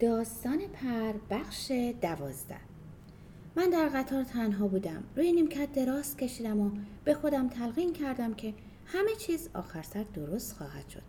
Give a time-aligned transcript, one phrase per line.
[0.00, 2.56] داستان پر بخش دوازده.
[3.56, 5.04] من در قطار تنها بودم.
[5.16, 6.70] روی نیمکت دراز کشیدم و
[7.04, 8.54] به خودم تلقین کردم که
[8.86, 11.02] همه چیز آخر سر درست خواهد شد.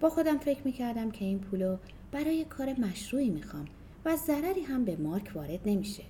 [0.00, 1.76] با خودم فکر می‌کردم که این پولو
[2.12, 3.64] برای کار مشروعی می‌خوام
[4.04, 6.04] و ضرری هم به مارک وارد نمیشه.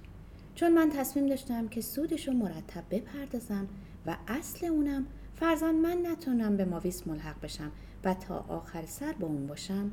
[0.55, 3.69] چون من تصمیم داشتم که سودش رو مرتب بپردازم
[4.07, 7.71] و اصل اونم فرزن من نتونم به ماویس ملحق بشم
[8.05, 9.91] و تا آخر سر با اون باشم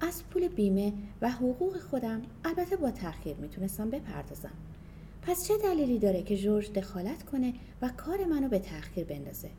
[0.00, 4.52] از پول بیمه و حقوق خودم البته با تأخیر می‌تونستم بپردازم.
[5.22, 9.50] پس چه دلیلی داره که جورج دخالت کنه و کار منو به تأخیر بندازه؟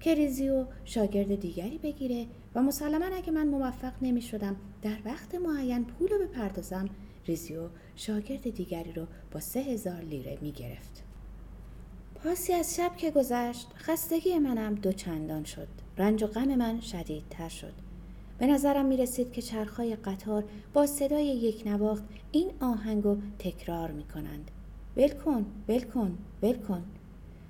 [0.00, 5.84] که ریزیو شاگرد دیگری بگیره و مسلما اگه من موفق نمی شدم در وقت معین
[5.84, 6.88] پول رو بپردازم
[7.26, 11.02] ریزیو شاگرد دیگری رو با سه هزار لیره می گرفت.
[12.14, 15.68] پاسی از شب که گذشت خستگی منم دوچندان شد.
[15.98, 17.85] رنج و غم من شدیدتر شد.
[18.38, 20.44] به نظرم می رسید که چرخهای قطار
[20.74, 24.50] با صدای یک نواخت این آهنگو تکرار می کنند.
[24.96, 26.82] ولکن، ولکن، ولکن.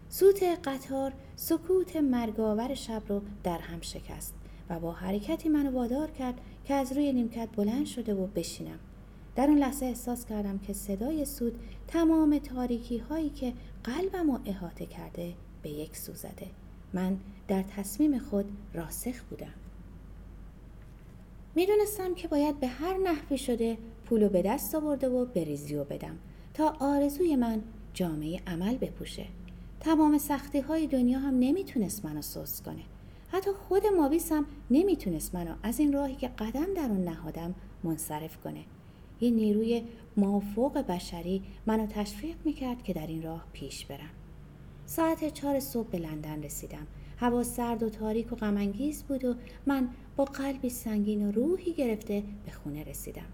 [0.09, 4.35] سوت قطار سکوت مرگاور شب رو در هم شکست
[4.71, 8.79] و با حرکتی منو وادار کرد که از روی نیمکت بلند شده و بشینم.
[9.37, 11.59] در اون لحظه احساس کردم که صدای سود
[11.89, 13.53] تمام تاریکی هایی که
[13.85, 16.47] قلبم رو احاطه کرده به یک سو زده.
[16.93, 17.17] من
[17.49, 19.66] در تصمیم خود راسخ بودم.
[21.57, 26.19] می‌دونستم که باید به هر نحوی شده پولو به دست آورده و بریزیو بدم
[26.55, 27.63] تا آرزوی من
[27.95, 29.27] جامعه عمل بپوشه.
[29.81, 32.83] تمام سختی های دنیا هم نمی‌تونست منو سوس کنه.
[33.29, 38.37] حتی خود ماویس هم نمی‌تونست منو از این راهی که قدم در اون نهادم منصرف
[38.37, 38.65] کنه.
[39.21, 39.83] یه نیروی
[40.17, 44.11] مافوق بشری منو تشویق می‌کرد که در این راه پیش برم.
[44.87, 46.87] ساعت چهار صبح به لندن رسیدم.
[47.17, 49.35] هوا سرد و تاریک و غمانگیز بود و
[49.67, 53.27] من با قلبی سنگین و روحی گرفته به خونه رسیدم.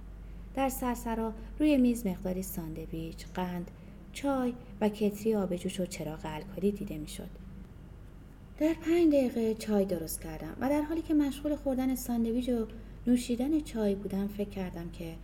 [0.55, 3.70] در سرسرا روی میز مقداری ساندویچ قند
[4.12, 7.28] چای و کتری آب جوش و چراغ الکلی دیده می‌شد.
[8.58, 12.67] در پنج دقیقه چای درست کردم و در حالی که مشغول خوردن ساندویچ و
[13.06, 15.14] نوشیدن چای بودم فکر کردم که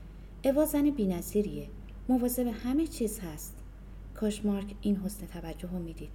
[0.44, 1.66] اوا زن بینظیریه.
[2.08, 3.54] مواظب همه چیز هست.
[4.14, 6.10] کاش مارک این حسن توجه رو می‌دید.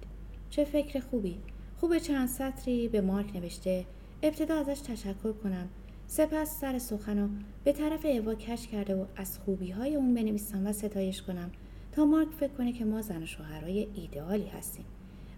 [0.50, 1.38] چه فکر خوبی.
[1.84, 3.84] خوب چند سطری به مارک نوشته
[4.22, 5.68] ابتدا ازش تشکر کنم.
[6.06, 7.30] سپس سر سخن
[7.64, 11.50] به طرف اوا کش کرده و از خوبی های اون بنویسم و ستایش کنم
[11.92, 14.84] تا مارک فکر کنه که ما زن و شوهرای ایدئالی هستیم.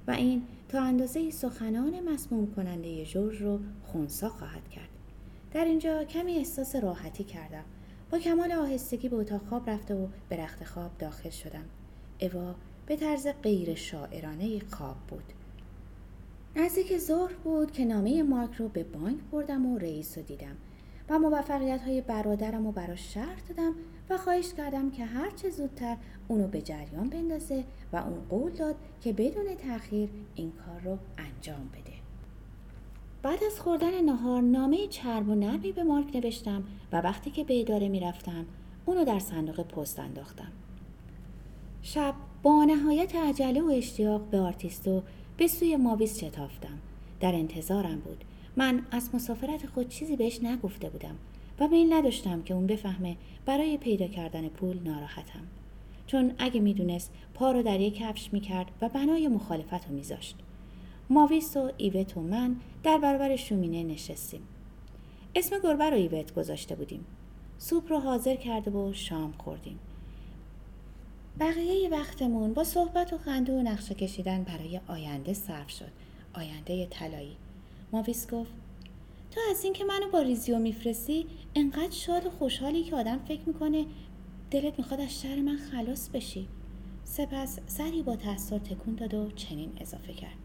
[0.07, 4.89] و این تا اندازه سخنان مسموم کننده جورج رو خونسا خواهد کرد.
[5.53, 7.65] در اینجا کمی احساس راحتی کردم.
[8.11, 11.65] با کمال آهستگی به اتاق خواب رفته و به رخت خواب داخل شدم.
[12.21, 12.55] اوا
[12.87, 15.33] به طرز غیر شاعرانه خواب بود.
[16.59, 20.57] نزدیک ظهر بود که نامه مارک رو به بانک بردم و رئیس رو دیدم
[21.09, 23.75] و موفقیت های برادرم رو براش شرح دادم
[24.11, 25.97] و خواهش کردم که هر چه زودتر
[26.29, 31.69] اونو به جریان بندازه و اون قول داد که بدون تاخیر این کار رو انجام
[31.69, 31.93] بده.
[33.23, 37.61] بعد از خوردن نهار نامه چرب و نرمی به مارک نوشتم و وقتی که به
[37.61, 38.47] اداره می‌رفتم
[38.87, 40.53] اونو در صندوق پست انداختم.
[41.83, 45.03] شب با نهایت عجله و اشتیاق به آرتیستو
[45.37, 46.79] به سوی ماویس شتافتم.
[47.21, 48.25] در انتظارم بود.
[48.57, 51.17] من از مسافرت خود چیزی بهش نگفته بودم
[51.59, 53.17] و میل نداشتم که اون بفهمه
[53.47, 55.43] برای پیدا کردن پول ناراحتم.
[56.07, 60.37] چون اگه می‌دونست پا رو در یک کفش می‌کرد و بنای مخالفت رو میذاشت.
[61.11, 64.43] ماویس و ایوت و من در برابر شومینه نشستیم.
[65.35, 67.05] اسم گربه رو ایوت گذاشته بودیم.
[67.59, 69.79] سوپ رو حاضر کرده و شام خوردیم.
[71.41, 75.91] بقیه وقتمون با صحبت و خنده و نقشه کشیدن برای آینده صرف شد.
[76.35, 77.37] آینده طلایی.
[77.93, 78.51] ماویس گفت
[79.31, 83.85] تو از اینکه منو با ریزیو میفرستی انقدر شاد و خوشحالی که آدم فکر می‌کنه
[84.51, 86.49] دلت می‌خواد از شر من خلاص بشی.
[87.05, 90.37] سپس سری با تأثیر تکون داد و چنین اضافه کرد.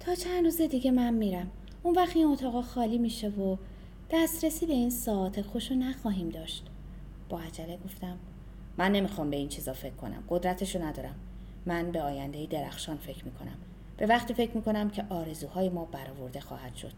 [0.00, 1.50] تا چند روز دیگه من میرم.
[1.82, 3.56] اون وقت این اتاقا خالی میشه و
[4.10, 6.66] دسترسی به این ساعت خوشو نخواهیم داشت.
[7.28, 8.18] با عجله گفتم
[8.78, 10.24] من نمی‌خوام به این چیزا فکر کنم.
[10.28, 11.14] قدرتشو ندارم.
[11.66, 13.56] من به آینده درخشان فکر می‌کنم.
[13.96, 16.92] به وقتی فکر می‌کنم که آرزوهای ما برآورده خواهد شد.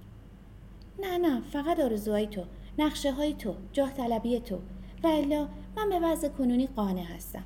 [1.00, 2.44] نه نه فقط آرزوهای تو
[2.78, 4.58] نقشه های تو جاه طلبی تو.
[5.02, 7.44] و الا من به وضع کنونی قانع هستم.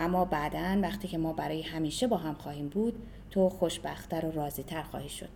[0.00, 4.82] اما بعدا وقتی که ما برای همیشه با هم خواهیم بود تو خوشبختتر و راضیتر
[4.82, 5.28] خواهی شد.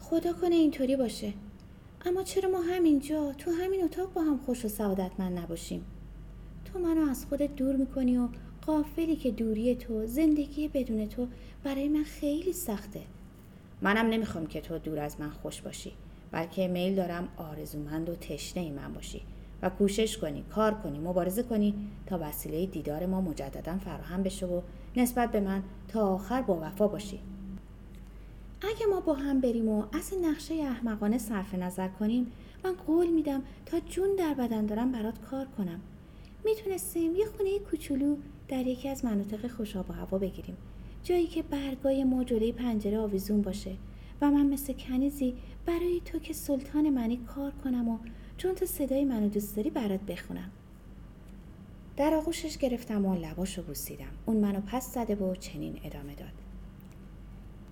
[0.00, 1.32] خدا کنه اینطوری باشه.
[2.06, 5.84] اما چرا ما همینجا تو همین اتاق با هم خوش و سعادتمند نباشیم؟
[6.72, 8.28] تو منو از خودت دور می‌کنی و
[8.66, 11.28] قافلی که دوری تو زندگی بدون تو
[11.64, 13.00] برای من خیلی سخته.
[13.82, 15.92] منم نمی‌خوام که تو دور از من خوش باشی
[16.30, 19.20] بلکه میل دارم آرزومند و تشنه من باشی
[19.62, 21.74] و کوشش کنی کار کنی مبارزه کنی
[22.06, 24.60] تا وسیله دیدار ما مجددا فراهم بشه و
[24.96, 27.18] نسبت به من تا آخر با وفا باشی.
[28.62, 32.32] اگه ما با هم بریم و از نقشه احمقانه صرف نظر کنیم
[32.64, 35.80] من قول میدم تا جون در بدن دارم برات کار کنم.
[36.44, 38.16] می‌تونستیم یه خونه کوچولو
[38.48, 40.56] در یکی از مناطق خوشاب و هوا بگیریم.
[41.04, 43.76] جایی که برگای ما جلوی پنجره آویزون باشه
[44.20, 45.34] و من مثل کنیزی
[45.66, 47.98] برای تو که سلطان منی کار کنم و
[48.36, 50.50] چون تو صدای منو دوست داری برات بخونم.
[51.96, 54.12] در آغوشش گرفتم و لباشو بوسیدم.
[54.26, 56.32] اون منو پس زده و چنین ادامه داد.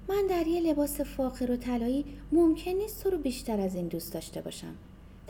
[0.09, 4.15] من در یه لباس فاخر و طلایی ممکن نیست تو رو بیشتر از این دوست
[4.15, 4.75] داشته باشم.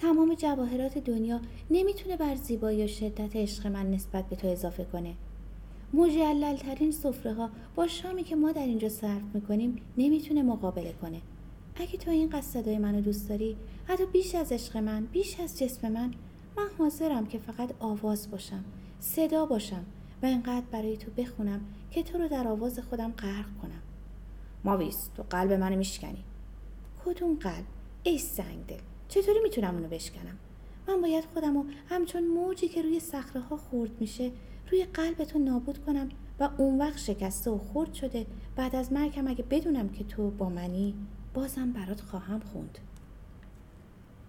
[0.00, 5.14] تمام جواهرات دنیا نمی‌تونه بر زیبایی و شدت عشق من نسبت به تو اضافه کنه.
[5.94, 11.20] مجللترین سفره ها با شامی که ما در اینجا صرف می‌کنیم نمی‌تونه مقابله کنه.
[11.75, 15.88] اگه تو این قصدای منو دوست داری حتی بیش از عشق من بیش از جسم
[15.93, 16.11] من
[16.56, 18.64] من حاضرم که فقط آواز باشم
[19.00, 19.85] صدا باشم
[20.23, 21.61] و انقدر برای تو بخونم
[21.91, 23.82] که تو رو در آواز خودم غرق کنم.
[24.64, 26.25] ماویس تو قلب منو میشکنی.
[27.05, 27.64] کدوم قلب؟
[28.03, 28.90] ای سنگ دل.
[29.11, 30.39] چطوری می‌تونم اونو بشکنم؟
[30.89, 34.31] من باید خودم رو همچون موجی که روی صخره ها خورد میشه
[34.71, 36.09] روی قلب تو نابود کنم
[36.41, 38.27] و اون وقت شکسته و خورد شده
[38.57, 40.95] بعد از مرگم اگه بدونم که تو با منی
[41.35, 42.79] بازم برات خواهم خوند.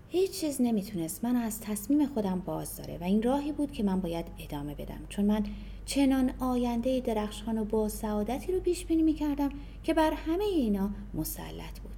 [0.09, 1.23] هیچ چیز نمی‌تونست.
[1.23, 5.01] من از تصمیم خودم باز داره و این راهی بود که من باید ادامه بدم.
[5.09, 5.45] چون من
[5.85, 9.49] چنان آینده درخشان و با سعادتی رو پیش بینی می‌کردم
[9.83, 11.90] که بر همه اینا مسلط بود.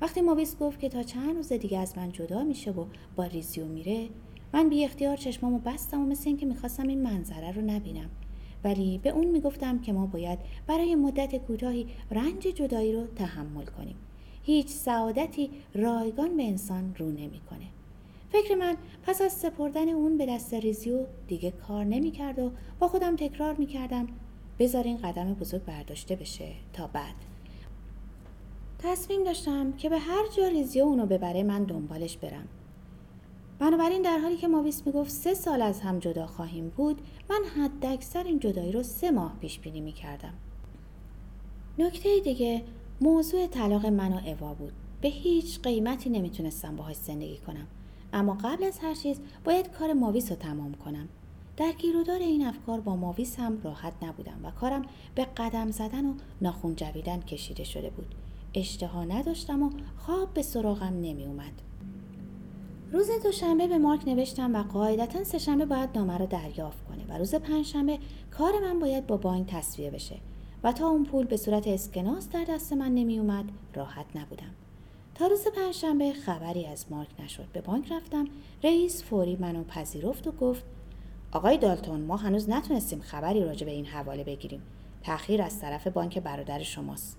[0.00, 2.84] وقتی مویس گفت که تا چند روز دیگه از من جدا میشه و
[3.16, 4.08] با ریزیو میره
[4.52, 8.10] من بی اختیار چشمامو بستم و مثل اینکه می‌خواستم این منظره رو نبینم.
[8.64, 13.96] ولی به اون می‌گفتم که ما باید برای مدت کوتاهی رنج جدایی رو تحمل کنیم.
[14.42, 17.66] هیچ سعادتی رایگان به انسان رو نمی‌کنه.
[18.32, 23.16] فکر من پس از سپردن اون به دست ریزیو دیگه کار نمی‌کرد و با خودم
[23.16, 24.06] تکرار می‌کردم
[24.58, 27.27] بذار این قدم بزرگ برداشته بشه تا بعد.
[28.78, 32.48] تصمیم داشتم که به هر جا ریزیو اونو ببره من دنبالش برم.
[33.58, 37.86] بنابراین در حالی که ماویس می‌گفت سه سال از هم جدا خواهیم بود من حد
[37.86, 40.34] اکثر این جدایی رو سه ماه پیش بینی می‌کردم.
[41.78, 42.62] نکته دیگه
[43.00, 44.72] موضوع طلاق من و اوا بود.
[45.00, 47.66] به هیچ قیمتی نمی‌تونستم باهاش زندگی کنم.
[48.12, 51.08] اما قبل از هر چیز باید کار ماویس رو تمام کنم.
[51.56, 54.82] در گیرودار این افکار با ماویس هم راحت نبودم و کارم
[55.14, 58.14] به قدم زدن و ناخون جویدن کشیده شده بود.
[58.54, 61.52] اشتها نداشتم و خواب به سراغم نمی اومد.
[62.92, 67.34] روز دوشنبه به مارک نوشتم و قاعدتا سهشنبه باید نامه رو دریافت کنه و روز
[67.34, 67.98] پنجشنبه
[68.30, 70.16] کار من باید با بانک تصویه بشه
[70.62, 74.54] و تا اون پول به صورت اسکناس در دست من نمی اومد راحت نبودم.
[75.14, 77.46] تا روز پنجشنبه خبری از مارک نشد.
[77.52, 78.24] به بانک رفتم
[78.64, 80.64] رئیس فوری منو پذیرفت و گفت
[81.32, 84.62] آقای دالتون ما هنوز نتونستیم خبری راجع به این حواله بگیریم.
[85.02, 87.16] تأخیر از طرف بانک برادر شماست.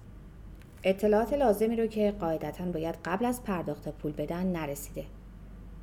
[0.84, 5.06] اطلاعات لازمی رو که قاعدتا باید قبل از پرداخت پول بدن نرسیده.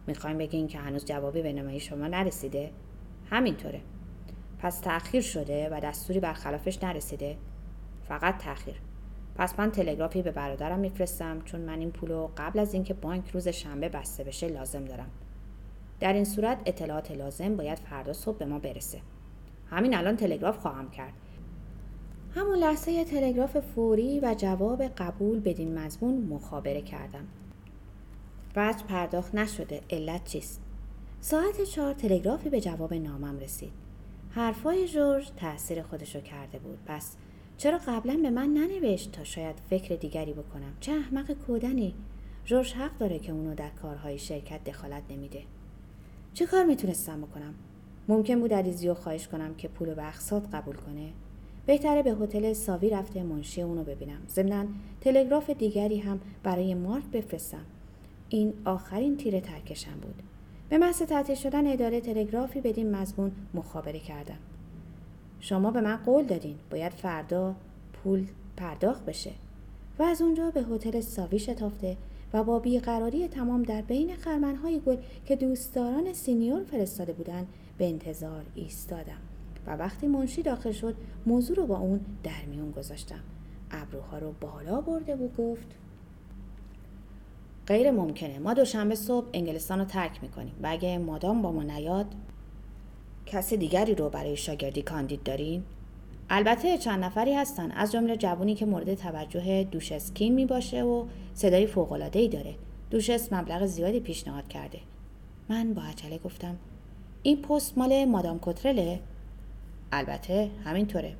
[0.07, 2.71] می‌خوایم بگین که هنوز جوابی به نمایی شما نرسیده.
[3.31, 3.81] همینطوره.
[4.59, 7.37] پس تأخیر شده و دستوری برخلافش نرسیده.
[8.09, 8.75] فقط تأخیر.
[9.35, 13.49] پس من تلگرافی به برادرم میفرستم چون من این پولو قبل از اینکه بانک روز
[13.49, 15.11] شنبه بسته بشه لازم دارم.
[16.01, 18.99] در این صورت اطلاعات لازم باید فردا صبح به ما برسه.
[19.71, 21.13] همین الان تلگراف خواهم کرد.
[22.37, 27.27] همون لحظه تلگراف فوری و جواب قبول بدین مضمون مخابره کردم.
[28.55, 30.61] بعد پرداخت نشده علت چیست؟
[31.21, 33.73] ساعت چهار تلگرافی به جواب نامم رسید.
[34.31, 36.79] حرفای جورج تاثیر خودشو کرده بود.
[36.87, 37.17] پس
[37.57, 41.95] چرا قبلا به من ننوشت تا شاید فکر دیگری بکنم؟ چه احمق کودنی.
[42.45, 45.43] جورج حق داره که اونو در کارهای شرکت دخالت نمیده.
[46.35, 47.55] چه کار می‌تونستم بکنم؟
[48.09, 51.13] ممکن بود علیزیو خواهش کنم که پول به اقساط قبول کنه؟
[51.67, 54.19] بهتره به هتل ساوی رفته منشی اونو ببینم.
[54.29, 54.65] ضمنا
[55.01, 57.65] تلگراف دیگری هم برای مارک بفرستم.
[58.29, 60.23] این آخرین تیر ترکشم بود.
[60.69, 64.39] به محض تعطیل شدن اداره تلگرافی بدین مضمون مخابره کردم.
[65.41, 66.57] شما به من قول دادین.
[66.71, 67.55] باید فردا
[67.93, 69.33] پول پرداخت بشه.
[69.99, 71.97] و از اونجا به هتل ساوی شتافته
[72.33, 74.97] و با بیقراری تمام در بین خرمنهای گل
[75.27, 77.47] که دوستداران سینیور فرستاده بودن
[77.79, 79.36] به انتظار ایستادم.
[79.67, 80.97] و وقتی منشی داخل شد
[81.27, 83.21] موضوع رو با اون در میون گذاشتم.
[83.71, 85.67] ابروها رو بالا برده و گفت
[87.67, 88.39] غیر ممکنه.
[88.39, 92.07] ما دوشنبه صبح انگلستان رو ترک می‌کنیم و اگه مادام با ما نیاد
[93.27, 95.63] کسی دیگری رو برای شاگردی کاندید دارین؟
[96.31, 101.67] البته چند نفری هستن از جمله جوونی که مورد توجه دوشسکین می باشه و صدای
[101.67, 102.55] فوق ای داره.
[102.91, 104.79] دوشس مبلغ زیادی پیشنهاد کرده.
[105.49, 106.57] من با عجله گفتم
[107.23, 109.01] این پست مال مادام کترله
[109.93, 111.17] البته همینطوره.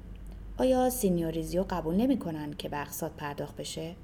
[0.59, 3.95] آیا سینیوریزیو قبول نمی‌کنن که به اقساط پرداخت بشه؟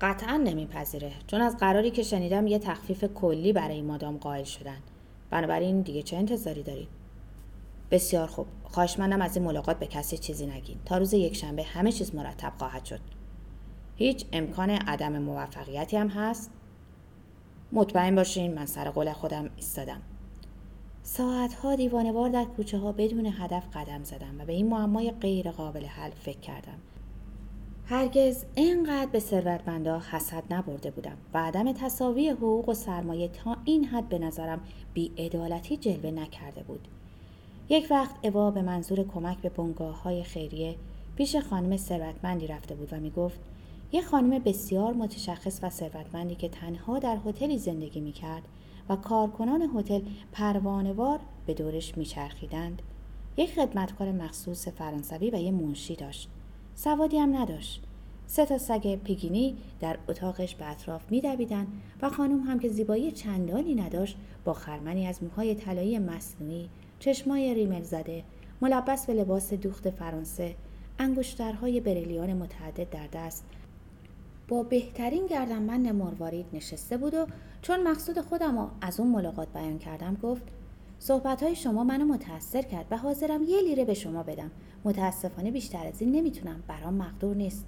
[0.00, 4.78] قطعا نمیپذیره چون از قراری که شنیدم یه تخفیف کلی برای مادام قائل شدن.
[5.30, 6.88] بنابراین دیگه چه انتظاری دارید؟
[7.90, 8.46] بسیار خوب.
[8.64, 10.76] خواهش منم از این ملاقات به کسی چیزی نگین.
[10.84, 13.00] تا روز یکشنبه همه چیز مرتب خواهد شد.
[13.96, 16.50] هیچ امکان عدم موفقیتی هم هست؟
[17.72, 20.02] مطمئن باشین من سر قول خودم ایستادم.
[21.16, 25.84] ساعتها دیوانوار در کوچه ها بدون هدف قدم زدم و به این معمای غیر قابل
[25.84, 26.78] حل فکر کردم.
[27.86, 33.84] هرگز اینقدر به ثروتمندا حسد نبرده بودم و عدم تصاوی حقوق و سرمایه تا این
[33.84, 34.60] حد به نظرم
[34.94, 36.88] بیعدالتی جلوه نکرده بود.
[37.68, 40.76] یک وقت اوا به منظور کمک به بنگاه های خیریه
[41.16, 43.40] پیش خانم ثروتمندی رفته بود و می گفت
[43.92, 48.42] یک خانم بسیار متشخص و ثروتمندی که تنها در هتلی زندگی می کرد
[48.90, 50.00] و کارکنان هتل
[50.32, 52.82] پروانوار به دورش میچرخیدند.
[53.36, 56.30] یک خدمتکار مخصوص فرانسوی و یک منشی داشت.
[56.74, 57.82] سوادی هم نداشت.
[58.26, 61.66] سه تا سگ پیگینی در اتاقش به اطراف میدویدند
[62.02, 66.68] و خانم هم که زیبایی چندانی نداشت با خرمنی از موهای طلایی مصنوعی
[66.98, 68.24] چشمای ریمل زده
[68.60, 70.54] ملبس به لباس دوخت فرانسه
[70.98, 73.44] انگشترهای بریلیان متعدد در دست
[74.50, 77.26] با بهترین گردنبند مروارید نشسته بود و
[77.62, 80.42] چون مقصود خودم رو از اون ملاقات بیان کردم گفت
[80.98, 84.50] صحبت های شما منو متاثر کرد و حاضرم یه لیره به شما بدم.
[84.84, 87.66] متاسفانه بیشتر از این نمی‌تونم برام مقدور نیست.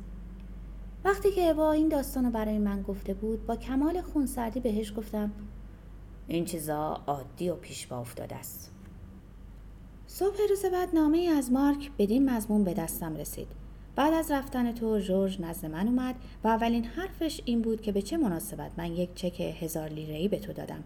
[1.05, 5.33] وقتی که اوا این داستان رو برای من گفته بود با کمال خونسردی بهش گفتم
[6.29, 8.71] این چیزا عادی و پیش با افتاده است.
[10.07, 13.62] صبح روز بعد نامه از مارک بدین مضمون به دستم رسید.
[13.97, 18.03] بعد از رفتن تو جورج نزد من اومد و اولین حرفش این بود که به
[18.03, 20.85] چه مناسبت من یک چک هزار لیره ای به تو دادم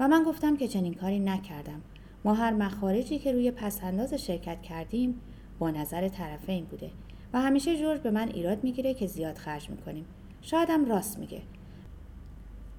[0.00, 1.80] و من گفتم که چنین کاری نکردم.
[2.24, 5.20] ما هر مخارجی که روی پسنداز شرکت کردیم
[5.58, 6.90] با نظر طرفین بوده
[7.32, 10.04] و همیشه جورج به من ایراد می‌گیره که زیاد خرج می‌کنیم.
[10.42, 11.42] شایدم راست میگه.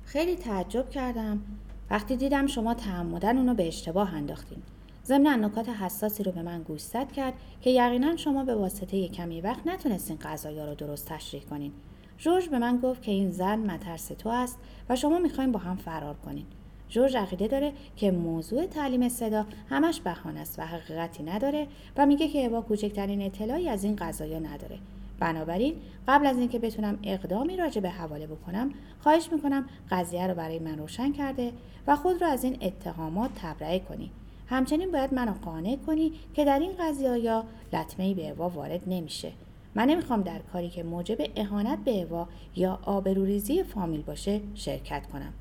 [0.05, 1.41] خیلی تعجب کردم.
[1.89, 4.61] وقتی دیدم شما تعمدن اونو به اشتباه انداختین.
[5.05, 9.67] ضمن نکات حساسی رو به من گوشزد کرد که یقینا شما به واسطه کمی وقت
[9.67, 11.71] نتونستین غذایا رو درست تشریح کنین.
[12.17, 14.57] جورج به من گفت که این زن مترس تو است
[14.89, 16.45] و شما می‌خواین با هم فرار کنین.
[16.89, 22.27] جورج عقیده داره که موضوع تعلیم صدا همش بهانه است و حقیقتی نداره و میگه
[22.27, 24.77] که با کوچکترین اطلاعی از این قضایا نداره.
[25.19, 25.75] بنابراین
[26.07, 30.77] قبل از اینکه بتونم اقدامی راجع به حواله بکنم خواهش می‌کنم قضیه رو برای من
[30.77, 31.51] روشن کرده
[31.87, 34.11] و خود رو از این اتهامات تبرئه کنی.
[34.47, 39.31] همچنین باید منو قانع کنی که در این قضیه یا لطمه به اوا وارد نمیشه.
[39.75, 45.33] من نمی‌خوام در کاری که موجب اهانت به اوا یا آبروریزی فامیل باشه شرکت کنم.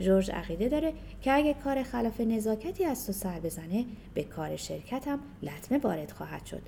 [0.00, 0.92] جورج عقیده داره
[1.22, 6.46] که اگه کار خلاف نزاکتی از تو سر بزنه به کار شرکتم لطمه وارد خواهد
[6.46, 6.62] شد.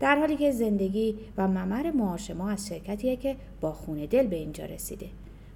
[0.00, 4.36] در حالی که زندگی و ممر معاش ما از شرکتیه که با خونه دل به
[4.36, 5.06] اینجا رسیده.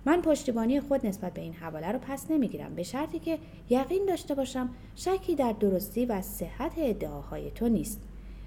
[0.05, 2.75] من پشتیبانی خود نسبت به این حواله رو پس نمی‌گیرم.
[2.75, 3.39] به شرطی که
[3.71, 8.01] یقین داشته باشم شکی در درستی و صحت ادعاهای تو نیست.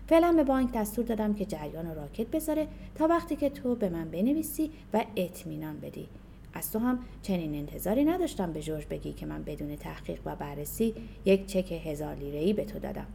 [0.08, 4.12] فعلا به بانک دستور دادم که جریان راکت بذاره تا وقتی که تو به من
[4.12, 6.08] بنویسی و اطمینان بدی.
[6.54, 10.94] از تو هم چنین انتظاری نداشتم به جورج بگی که من بدون تحقیق و بررسی
[11.26, 13.08] یک چک هزار لیره به تو دادم.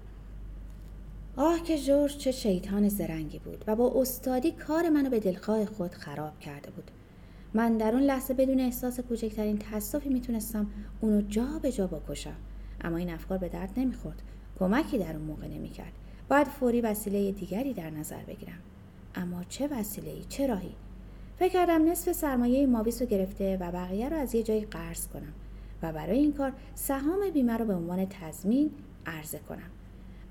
[1.36, 5.90] آه که جورج چه شیطان زرنگی بود و با استادی کار منو به دلخواه خود
[5.90, 6.90] خراب کرده بود.
[7.54, 10.66] من در اون لحظه بدون احساس کوچکترین تاسفی می‌تونستم
[11.00, 12.36] اونو جا به جا بکشم.
[12.80, 14.22] اما این افکار به درد نمی‌خورد.
[14.58, 15.92] کمکی در اون موقع نمی‌کرد.
[16.28, 18.58] باید فوری وسیله دیگری در نظر بگیرم.
[19.14, 20.74] اما چه وسیله ای چه راهی؟
[21.38, 25.32] فکر کردم نصف سرمایه ماویس رو گرفته و بقیه رو از یه جایی قرض کنم
[25.82, 28.70] و برای این کار سهام بیمه رو به عنوان تضمین
[29.06, 29.70] عرضه کنم.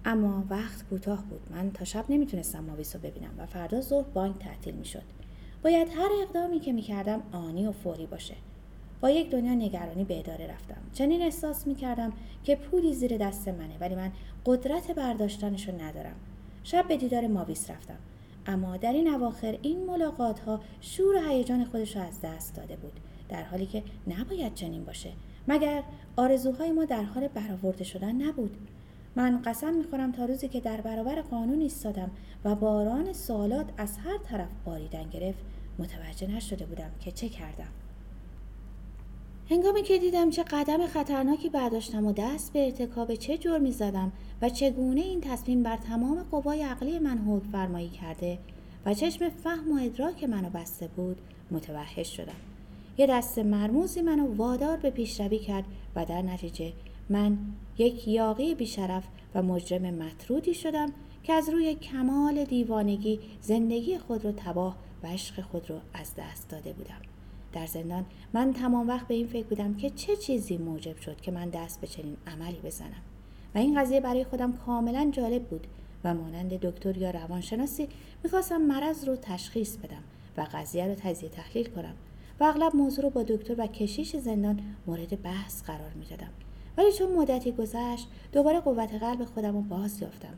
[0.05, 1.41] اما وقت کوتاه بود.
[1.51, 5.18] من تا شب نمی‌تونستم ماویس رو ببینم و فردا ظهر بانک تعطیل می‌شد.
[5.63, 8.35] باید هر اقدامی که می‌کردم آنی و فوری باشه.
[9.01, 10.81] با یک دنیا نگرانی به اداره رفتم.
[10.93, 12.13] چنین احساس می‌کردم
[12.43, 14.11] که پولی زیر دست منه ولی من
[14.45, 16.15] قدرت برداشتنش رو ندارم.
[16.63, 17.97] شب به دیدار ماویس رفتم.
[18.45, 22.75] اما در این اواخر این ملاقات ها شور و هیجان خودش رو از دست داده
[22.75, 22.93] بود
[23.29, 25.09] در حالی که نباید چنین باشه.
[25.47, 25.83] مگر
[26.15, 28.57] آرزوهای ما در حال برآورده شدن نبود؟
[29.19, 32.11] من قسم می‌خورم تا روزی که در برابر قانون ایستادم
[32.45, 35.39] و باران سوالات از هر طرف باریدن گرفت
[35.79, 37.67] متوجه نشده بودم که چه کردم.
[39.49, 44.11] هنگامی که دیدم چه قدم خطرناکی برداشتم و دست به ارتکاب چه جرمی زدم
[44.41, 48.37] و چگونه این تصمیم بر تمام قوای عقلی من حکم فرمایی کرده
[48.85, 51.17] و چشم فهم و ادراک منو بسته بود
[51.51, 52.39] متوحش شدم.
[52.97, 56.73] یه دست مرموزی منو وادار به پیشروی کرد و در نتیجه
[57.09, 57.37] من
[57.77, 60.89] یک یاقی بیشرف و مجرم مطرودی شدم
[61.23, 66.49] که از روی کمال دیوانگی زندگی خود را تباه و عشق خود را از دست
[66.49, 67.01] داده بودم.
[67.53, 71.31] در زندان من تمام وقت به این فکر بودم که چه چیزی موجب شد که
[71.31, 73.01] من دست به چنین عملی بزنم.
[73.55, 75.67] و این قضیه برای خودم کاملا جالب بود
[76.03, 77.87] و مانند دکتر یا روانشناسی
[78.23, 80.03] می‌خواستم مرض رو تشخیص بدم
[80.37, 81.95] و قضیه رو تجزیه تحلیل کنم
[82.39, 86.31] و اغلب موضوع رو با دکتر و کشیش زندان مورد بحث قرار می‌دادم.
[86.79, 90.37] ولی چون مدتی گذشت دوباره قوت قلب خودم رو باز یافتم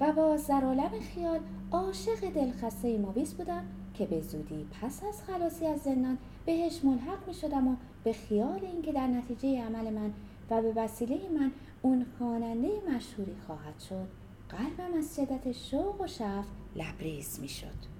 [0.00, 1.40] و با زرالم خیال
[1.72, 3.64] عاشق دلخسته مویس بودم
[3.94, 8.60] که به زودی پس از خلاصی از زندان بهش ملحق می شدم و به خیال
[8.72, 10.12] اینکه در نتیجه عمل من
[10.50, 11.52] و به وسیله من
[11.82, 14.08] اون خواننده مشهوری خواهد شد
[14.48, 17.95] قلبم از شدت شوق و شفت لبریز می شد.